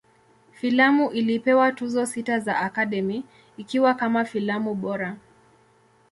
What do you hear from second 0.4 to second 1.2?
Filamu